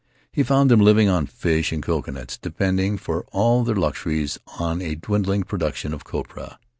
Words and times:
He 0.33 0.41
found 0.41 0.71
them 0.71 0.79
living 0.79 1.09
on 1.09 1.27
fish 1.27 1.71
and 1.71 1.83
coconuts, 1.83 2.35
depending 2.35 2.97
for 2.97 3.23
all 3.31 3.63
their 3.63 3.75
luxuries 3.75 4.39
on 4.57 4.81
a 4.81 4.95
dwindling 4.95 5.43
production 5.43 5.93
of 5.93 6.03
copra. 6.05 6.57